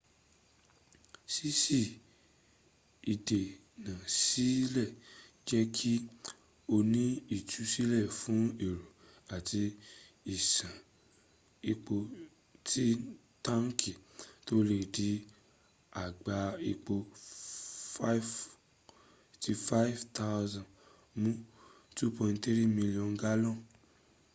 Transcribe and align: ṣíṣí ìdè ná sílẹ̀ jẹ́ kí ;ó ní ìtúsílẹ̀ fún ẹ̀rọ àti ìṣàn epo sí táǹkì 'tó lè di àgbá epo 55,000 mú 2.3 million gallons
ṣíṣí 1.33 1.81
ìdè 3.13 3.41
ná 3.85 3.93
sílẹ̀ 4.21 4.89
jẹ́ 5.47 5.63
kí 5.75 5.93
;ó 6.73 6.75
ní 6.93 7.03
ìtúsílẹ̀ 7.37 8.05
fún 8.19 8.41
ẹ̀rọ 8.67 8.85
àti 9.35 9.61
ìṣàn 10.35 10.75
epo 11.71 11.95
sí 12.69 12.85
táǹkì 13.45 13.91
'tó 14.45 14.55
lè 14.69 14.79
di 14.95 15.09
àgbá 16.03 16.37
epo 16.71 16.95
55,000 19.39 20.61
mú 21.21 21.31
2.3 21.97 22.75
million 22.79 23.11
gallons 23.21 23.61